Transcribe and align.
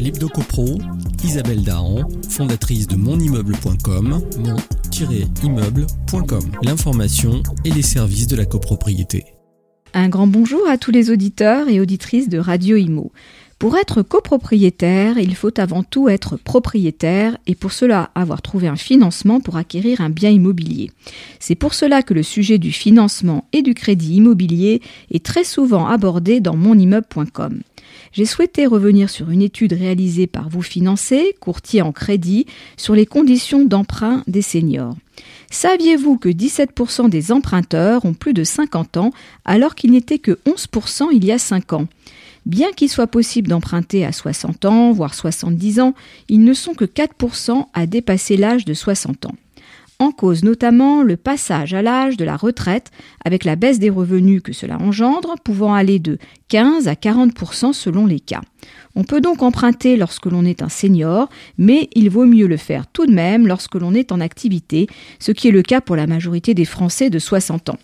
L'Hebdo-Copro, 0.00 0.78
Isabelle 1.22 1.62
Dahan, 1.62 2.08
fondatrice 2.28 2.86
de 2.86 2.96
monimmeuble.com, 2.96 4.22
mon-immeuble.com. 4.40 6.50
L'information 6.62 7.42
et 7.66 7.70
les 7.70 7.82
services 7.82 8.26
de 8.26 8.36
la 8.36 8.46
copropriété. 8.46 9.26
Un 9.92 10.08
grand 10.08 10.26
bonjour 10.26 10.66
à 10.68 10.78
tous 10.78 10.90
les 10.90 11.10
auditeurs 11.10 11.68
et 11.68 11.80
auditrices 11.80 12.30
de 12.30 12.38
Radio 12.38 12.76
Imo. 12.76 13.12
Pour 13.60 13.76
être 13.76 14.00
copropriétaire, 14.00 15.18
il 15.18 15.34
faut 15.34 15.60
avant 15.60 15.82
tout 15.82 16.08
être 16.08 16.38
propriétaire 16.38 17.36
et 17.46 17.54
pour 17.54 17.72
cela 17.72 18.10
avoir 18.14 18.40
trouvé 18.40 18.68
un 18.68 18.76
financement 18.76 19.38
pour 19.38 19.58
acquérir 19.58 20.00
un 20.00 20.08
bien 20.08 20.30
immobilier. 20.30 20.90
C'est 21.40 21.56
pour 21.56 21.74
cela 21.74 22.02
que 22.02 22.14
le 22.14 22.22
sujet 22.22 22.56
du 22.56 22.72
financement 22.72 23.44
et 23.52 23.60
du 23.60 23.74
crédit 23.74 24.14
immobilier 24.14 24.80
est 25.10 25.22
très 25.22 25.44
souvent 25.44 25.86
abordé 25.86 26.40
dans 26.40 26.56
monimmeuble.com. 26.56 27.60
J'ai 28.12 28.24
souhaité 28.24 28.64
revenir 28.64 29.10
sur 29.10 29.28
une 29.28 29.42
étude 29.42 29.74
réalisée 29.74 30.26
par 30.26 30.48
vous 30.48 30.62
financez, 30.62 31.36
courtier 31.38 31.82
en 31.82 31.92
crédit, 31.92 32.46
sur 32.78 32.94
les 32.94 33.04
conditions 33.04 33.66
d'emprunt 33.66 34.22
des 34.26 34.40
seniors. 34.40 34.96
Saviez-vous 35.50 36.16
que 36.16 36.30
17% 36.30 37.10
des 37.10 37.30
emprunteurs 37.30 38.06
ont 38.06 38.14
plus 38.14 38.32
de 38.32 38.42
50 38.42 38.96
ans 38.96 39.10
alors 39.44 39.74
qu'il 39.74 39.90
n'était 39.90 40.18
que 40.18 40.38
11% 40.46 41.08
il 41.12 41.26
y 41.26 41.32
a 41.32 41.38
5 41.38 41.74
ans? 41.74 41.88
Bien 42.46 42.72
qu'il 42.72 42.88
soit 42.88 43.06
possible 43.06 43.48
d'emprunter 43.48 44.04
à 44.04 44.12
60 44.12 44.64
ans, 44.64 44.92
voire 44.92 45.14
70 45.14 45.80
ans, 45.80 45.94
ils 46.28 46.42
ne 46.42 46.54
sont 46.54 46.74
que 46.74 46.84
4% 46.84 47.66
à 47.74 47.86
dépasser 47.86 48.36
l'âge 48.36 48.64
de 48.64 48.74
60 48.74 49.26
ans. 49.26 49.34
En 50.00 50.12
cause 50.12 50.44
notamment 50.44 51.02
le 51.02 51.18
passage 51.18 51.74
à 51.74 51.82
l'âge 51.82 52.16
de 52.16 52.24
la 52.24 52.38
retraite 52.38 52.90
avec 53.22 53.44
la 53.44 53.54
baisse 53.54 53.78
des 53.78 53.90
revenus 53.90 54.40
que 54.42 54.54
cela 54.54 54.78
engendre, 54.80 55.34
pouvant 55.44 55.74
aller 55.74 55.98
de 55.98 56.16
15 56.48 56.88
à 56.88 56.94
40% 56.94 57.74
selon 57.74 58.06
les 58.06 58.18
cas. 58.18 58.40
On 58.96 59.04
peut 59.04 59.20
donc 59.20 59.42
emprunter 59.42 59.98
lorsque 59.98 60.24
l'on 60.24 60.46
est 60.46 60.62
un 60.62 60.70
senior, 60.70 61.28
mais 61.58 61.90
il 61.94 62.08
vaut 62.08 62.24
mieux 62.24 62.46
le 62.46 62.56
faire 62.56 62.86
tout 62.86 63.04
de 63.04 63.12
même 63.12 63.46
lorsque 63.46 63.74
l'on 63.74 63.92
est 63.92 64.10
en 64.10 64.20
activité, 64.20 64.86
ce 65.18 65.32
qui 65.32 65.48
est 65.48 65.52
le 65.52 65.62
cas 65.62 65.82
pour 65.82 65.96
la 65.96 66.06
majorité 66.06 66.54
des 66.54 66.64
Français 66.64 67.10
de 67.10 67.18
60 67.18 67.68
ans. 67.68 67.78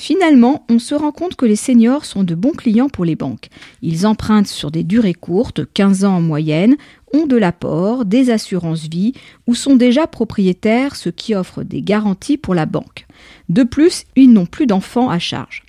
Finalement, 0.00 0.64
on 0.70 0.78
se 0.78 0.94
rend 0.94 1.12
compte 1.12 1.36
que 1.36 1.44
les 1.44 1.56
seniors 1.56 2.06
sont 2.06 2.22
de 2.22 2.34
bons 2.34 2.54
clients 2.54 2.88
pour 2.88 3.04
les 3.04 3.16
banques. 3.16 3.48
Ils 3.82 4.06
empruntent 4.06 4.46
sur 4.46 4.70
des 4.70 4.82
durées 4.82 5.12
courtes, 5.12 5.60
15 5.74 6.06
ans 6.06 6.16
en 6.16 6.20
moyenne, 6.22 6.78
ont 7.12 7.26
de 7.26 7.36
l'apport, 7.36 8.06
des 8.06 8.30
assurances 8.30 8.88
vie 8.88 9.12
ou 9.46 9.54
sont 9.54 9.76
déjà 9.76 10.06
propriétaires, 10.06 10.96
ce 10.96 11.10
qui 11.10 11.34
offre 11.34 11.64
des 11.64 11.82
garanties 11.82 12.38
pour 12.38 12.54
la 12.54 12.64
banque. 12.64 13.06
De 13.50 13.62
plus, 13.62 14.04
ils 14.16 14.32
n'ont 14.32 14.46
plus 14.46 14.66
d'enfants 14.66 15.10
à 15.10 15.18
charge. 15.18 15.64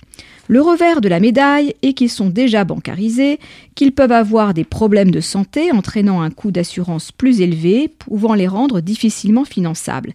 Le 0.52 0.60
revers 0.60 1.00
de 1.00 1.08
la 1.08 1.18
médaille 1.18 1.72
est 1.80 1.94
qu'ils 1.94 2.10
sont 2.10 2.28
déjà 2.28 2.64
bancarisés, 2.64 3.40
qu'ils 3.74 3.92
peuvent 3.92 4.12
avoir 4.12 4.52
des 4.52 4.64
problèmes 4.64 5.10
de 5.10 5.22
santé 5.22 5.72
entraînant 5.72 6.20
un 6.20 6.28
coût 6.28 6.50
d'assurance 6.50 7.10
plus 7.10 7.40
élevé, 7.40 7.88
pouvant 7.88 8.34
les 8.34 8.48
rendre 8.48 8.82
difficilement 8.82 9.46
finançables, 9.46 10.12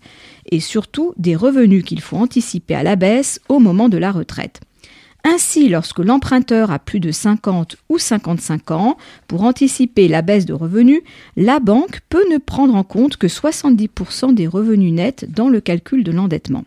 et 0.52 0.60
surtout 0.60 1.12
des 1.18 1.36
revenus 1.36 1.84
qu'il 1.84 2.02
faut 2.02 2.18
anticiper 2.18 2.76
à 2.76 2.84
la 2.84 2.96
baisse 2.96 3.42
au 3.50 3.58
moment 3.58 3.90
de 3.90 3.98
la 3.98 4.12
retraite. 4.12 4.62
Ainsi, 5.24 5.70
lorsque 5.70 5.98
l'emprunteur 5.98 6.70
a 6.70 6.78
plus 6.78 7.00
de 7.00 7.12
50 7.12 7.76
ou 7.90 7.98
55 7.98 8.70
ans, 8.70 8.98
pour 9.28 9.42
anticiper 9.42 10.08
la 10.08 10.22
baisse 10.22 10.46
de 10.46 10.54
revenus, 10.54 11.02
la 11.36 11.60
banque 11.60 12.02
peut 12.10 12.26
ne 12.32 12.38
prendre 12.38 12.76
en 12.76 12.84
compte 12.84 13.18
que 13.18 13.26
70% 13.26 14.36
des 14.36 14.46
revenus 14.46 14.94
nets 14.94 15.26
dans 15.34 15.50
le 15.50 15.62
calcul 15.62 16.04
de 16.04 16.12
l'endettement. 16.12 16.64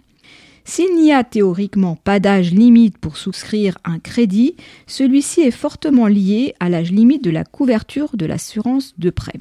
S'il 0.73 0.95
n'y 0.95 1.13
a 1.13 1.25
théoriquement 1.25 1.97
pas 1.97 2.21
d'âge 2.21 2.53
limite 2.53 2.97
pour 2.97 3.17
souscrire 3.17 3.77
un 3.83 3.99
crédit, 3.99 4.55
celui-ci 4.87 5.41
est 5.41 5.51
fortement 5.51 6.07
lié 6.07 6.55
à 6.61 6.69
l'âge 6.69 6.93
limite 6.93 7.25
de 7.25 7.31
la 7.33 7.43
couverture 7.43 8.11
de 8.15 8.25
l'assurance 8.25 8.95
de 8.97 9.11
prêt. 9.11 9.41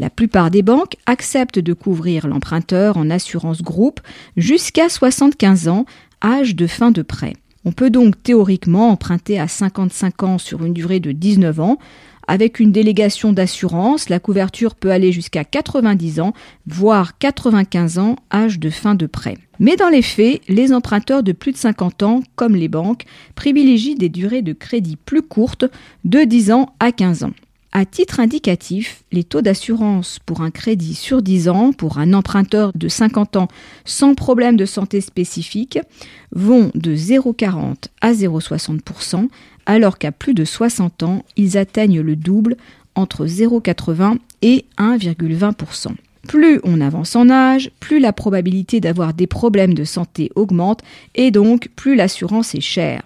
La 0.00 0.10
plupart 0.10 0.50
des 0.50 0.62
banques 0.62 0.96
acceptent 1.06 1.60
de 1.60 1.72
couvrir 1.74 2.26
l'emprunteur 2.26 2.96
en 2.96 3.08
assurance 3.08 3.62
groupe 3.62 4.00
jusqu'à 4.36 4.88
75 4.88 5.68
ans, 5.68 5.86
âge 6.24 6.56
de 6.56 6.66
fin 6.66 6.90
de 6.90 7.02
prêt. 7.02 7.34
On 7.64 7.72
peut 7.72 7.90
donc 7.90 8.22
théoriquement 8.22 8.90
emprunter 8.90 9.38
à 9.40 9.48
55 9.48 10.22
ans 10.22 10.38
sur 10.38 10.64
une 10.64 10.74
durée 10.74 11.00
de 11.00 11.12
19 11.12 11.60
ans. 11.60 11.78
Avec 12.26 12.60
une 12.60 12.72
délégation 12.72 13.32
d'assurance, 13.32 14.08
la 14.08 14.18
couverture 14.18 14.74
peut 14.74 14.90
aller 14.90 15.12
jusqu'à 15.12 15.44
90 15.44 16.20
ans, 16.20 16.32
voire 16.66 17.18
95 17.18 17.98
ans, 17.98 18.16
âge 18.32 18.58
de 18.58 18.70
fin 18.70 18.94
de 18.94 19.06
prêt. 19.06 19.36
Mais 19.58 19.76
dans 19.76 19.88
les 19.88 20.02
faits, 20.02 20.40
les 20.48 20.72
emprunteurs 20.72 21.22
de 21.22 21.32
plus 21.32 21.52
de 21.52 21.56
50 21.56 22.02
ans, 22.02 22.22
comme 22.34 22.56
les 22.56 22.68
banques, 22.68 23.04
privilégient 23.34 23.94
des 23.94 24.08
durées 24.08 24.42
de 24.42 24.52
crédit 24.52 24.96
plus 24.96 25.22
courtes, 25.22 25.66
de 26.04 26.24
10 26.24 26.52
ans 26.52 26.74
à 26.80 26.92
15 26.92 27.24
ans. 27.24 27.32
À 27.76 27.84
titre 27.84 28.20
indicatif, 28.20 29.02
les 29.10 29.24
taux 29.24 29.42
d'assurance 29.42 30.20
pour 30.24 30.42
un 30.42 30.52
crédit 30.52 30.94
sur 30.94 31.22
10 31.22 31.48
ans 31.48 31.72
pour 31.72 31.98
un 31.98 32.12
emprunteur 32.12 32.70
de 32.72 32.86
50 32.86 33.34
ans 33.34 33.48
sans 33.84 34.14
problème 34.14 34.56
de 34.56 34.64
santé 34.64 35.00
spécifique 35.00 35.80
vont 36.30 36.70
de 36.76 36.94
0,40 36.94 37.88
à 38.00 38.12
0,60%, 38.12 39.28
alors 39.66 39.98
qu'à 39.98 40.12
plus 40.12 40.34
de 40.34 40.44
60 40.44 41.02
ans, 41.02 41.24
ils 41.36 41.58
atteignent 41.58 42.00
le 42.00 42.14
double 42.14 42.56
entre 42.94 43.26
0,80 43.26 44.18
et 44.42 44.66
1,20%. 44.78 45.96
Plus 46.28 46.60
on 46.62 46.80
avance 46.80 47.16
en 47.16 47.28
âge, 47.28 47.72
plus 47.80 47.98
la 47.98 48.12
probabilité 48.12 48.78
d'avoir 48.78 49.14
des 49.14 49.26
problèmes 49.26 49.74
de 49.74 49.82
santé 49.82 50.30
augmente 50.36 50.82
et 51.16 51.32
donc 51.32 51.70
plus 51.74 51.96
l'assurance 51.96 52.54
est 52.54 52.60
chère. 52.60 53.02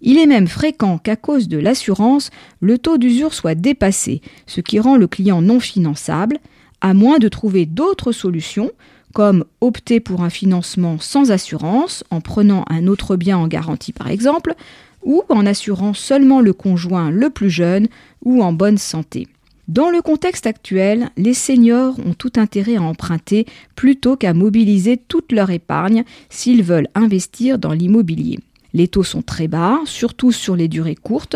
Il 0.00 0.18
est 0.18 0.26
même 0.26 0.46
fréquent 0.46 0.98
qu'à 0.98 1.16
cause 1.16 1.48
de 1.48 1.58
l'assurance, 1.58 2.30
le 2.60 2.78
taux 2.78 2.98
d'usure 2.98 3.34
soit 3.34 3.54
dépassé, 3.54 4.20
ce 4.46 4.60
qui 4.60 4.78
rend 4.78 4.96
le 4.96 5.06
client 5.06 5.42
non 5.42 5.60
finançable, 5.60 6.38
à 6.80 6.94
moins 6.94 7.18
de 7.18 7.28
trouver 7.28 7.66
d'autres 7.66 8.12
solutions, 8.12 8.70
comme 9.12 9.44
opter 9.60 10.00
pour 10.00 10.22
un 10.22 10.30
financement 10.30 10.98
sans 11.00 11.30
assurance, 11.30 12.04
en 12.10 12.20
prenant 12.20 12.64
un 12.68 12.86
autre 12.86 13.16
bien 13.16 13.38
en 13.38 13.48
garantie 13.48 13.92
par 13.92 14.08
exemple, 14.08 14.54
ou 15.02 15.22
en 15.28 15.46
assurant 15.46 15.94
seulement 15.94 16.40
le 16.40 16.52
conjoint 16.52 17.10
le 17.10 17.30
plus 17.30 17.50
jeune 17.50 17.88
ou 18.24 18.42
en 18.42 18.52
bonne 18.52 18.78
santé. 18.78 19.26
Dans 19.68 19.90
le 19.90 20.00
contexte 20.00 20.46
actuel, 20.46 21.10
les 21.16 21.34
seniors 21.34 21.98
ont 21.98 22.14
tout 22.14 22.32
intérêt 22.36 22.76
à 22.76 22.82
emprunter 22.82 23.46
plutôt 23.76 24.16
qu'à 24.16 24.32
mobiliser 24.32 24.96
toute 24.96 25.30
leur 25.30 25.50
épargne 25.50 26.04
s'ils 26.30 26.62
veulent 26.62 26.88
investir 26.94 27.58
dans 27.58 27.72
l'immobilier. 27.72 28.38
Les 28.78 28.86
taux 28.86 29.02
sont 29.02 29.22
très 29.22 29.48
bas, 29.48 29.80
surtout 29.86 30.30
sur 30.30 30.54
les 30.54 30.68
durées 30.68 30.94
courtes, 30.94 31.34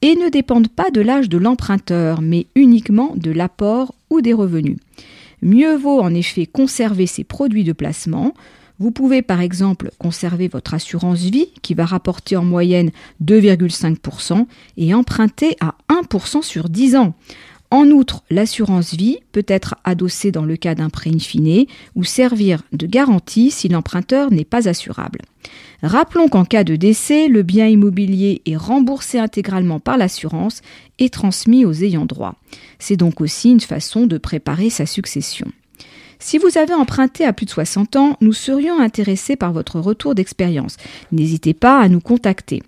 et 0.00 0.14
ne 0.14 0.28
dépendent 0.28 0.68
pas 0.68 0.92
de 0.92 1.00
l'âge 1.00 1.28
de 1.28 1.38
l'emprunteur, 1.38 2.20
mais 2.20 2.46
uniquement 2.54 3.14
de 3.16 3.32
l'apport 3.32 3.96
ou 4.10 4.20
des 4.20 4.32
revenus. 4.32 4.76
Mieux 5.42 5.74
vaut 5.74 6.00
en 6.00 6.14
effet 6.14 6.46
conserver 6.46 7.08
ces 7.08 7.24
produits 7.24 7.64
de 7.64 7.72
placement. 7.72 8.32
Vous 8.78 8.92
pouvez 8.92 9.22
par 9.22 9.40
exemple 9.40 9.90
conserver 9.98 10.46
votre 10.46 10.72
assurance 10.72 11.22
vie 11.22 11.48
qui 11.62 11.74
va 11.74 11.84
rapporter 11.84 12.36
en 12.36 12.44
moyenne 12.44 12.92
2,5% 13.24 14.46
et 14.76 14.94
emprunter 14.94 15.56
à 15.60 15.74
1% 15.88 16.42
sur 16.42 16.68
10 16.68 16.94
ans. 16.94 17.14
En 17.70 17.88
outre, 17.88 18.22
l'assurance 18.30 18.94
vie 18.94 19.18
peut 19.32 19.44
être 19.48 19.74
adossée 19.84 20.30
dans 20.30 20.44
le 20.44 20.56
cas 20.56 20.74
d'un 20.74 20.90
prêt 20.90 21.10
in 21.10 21.64
ou 21.96 22.04
servir 22.04 22.62
de 22.72 22.86
garantie 22.86 23.50
si 23.50 23.68
l'emprunteur 23.68 24.30
n'est 24.30 24.44
pas 24.44 24.68
assurable. 24.68 25.20
Rappelons 25.82 26.28
qu'en 26.28 26.44
cas 26.44 26.64
de 26.64 26.76
décès, 26.76 27.28
le 27.28 27.42
bien 27.42 27.66
immobilier 27.66 28.42
est 28.46 28.56
remboursé 28.56 29.18
intégralement 29.18 29.80
par 29.80 29.98
l'assurance 29.98 30.62
et 30.98 31.10
transmis 31.10 31.64
aux 31.64 31.72
ayants 31.72 32.06
droit. 32.06 32.36
C'est 32.78 32.96
donc 32.96 33.20
aussi 33.20 33.50
une 33.50 33.60
façon 33.60 34.06
de 34.06 34.18
préparer 34.18 34.70
sa 34.70 34.86
succession. 34.86 35.50
Si 36.20 36.38
vous 36.38 36.56
avez 36.56 36.74
emprunté 36.74 37.24
à 37.24 37.32
plus 37.32 37.44
de 37.44 37.50
60 37.50 37.96
ans, 37.96 38.16
nous 38.20 38.32
serions 38.32 38.80
intéressés 38.80 39.36
par 39.36 39.52
votre 39.52 39.78
retour 39.80 40.14
d'expérience. 40.14 40.76
N'hésitez 41.12 41.54
pas 41.54 41.80
à 41.80 41.88
nous 41.88 42.00
contacter. 42.00 42.62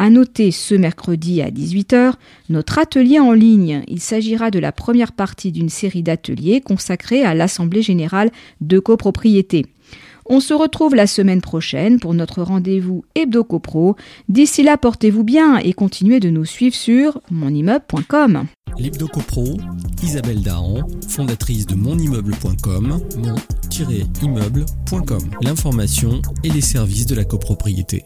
À 0.00 0.10
noter 0.10 0.52
ce 0.52 0.76
mercredi 0.76 1.42
à 1.42 1.50
18h, 1.50 2.12
notre 2.50 2.78
atelier 2.78 3.18
en 3.18 3.32
ligne. 3.32 3.82
Il 3.88 4.00
s'agira 4.00 4.52
de 4.52 4.60
la 4.60 4.70
première 4.70 5.10
partie 5.10 5.50
d'une 5.50 5.68
série 5.68 6.04
d'ateliers 6.04 6.60
consacrés 6.60 7.24
à 7.24 7.34
l'Assemblée 7.34 7.82
générale 7.82 8.30
de 8.60 8.78
copropriété. 8.78 9.66
On 10.24 10.38
se 10.38 10.54
retrouve 10.54 10.94
la 10.94 11.08
semaine 11.08 11.40
prochaine 11.40 11.98
pour 11.98 12.14
notre 12.14 12.42
rendez-vous 12.42 13.04
Hebdo 13.16 13.42
Copro. 13.42 13.96
D'ici 14.28 14.62
là, 14.62 14.76
portez-vous 14.76 15.24
bien 15.24 15.58
et 15.58 15.72
continuez 15.72 16.20
de 16.20 16.30
nous 16.30 16.44
suivre 16.44 16.76
sur 16.76 17.20
monimmeuble.com. 17.32 18.46
L'Hebdo 18.78 19.08
Copro, 19.08 19.56
Isabelle 20.00 20.42
Dahan, 20.42 20.86
fondatrice 21.08 21.66
de 21.66 21.74
monimmeuble.com, 21.74 23.00
mon-immeuble.com. 23.16 25.22
L'information 25.42 26.22
et 26.44 26.50
les 26.50 26.60
services 26.60 27.06
de 27.06 27.16
la 27.16 27.24
copropriété. 27.24 28.04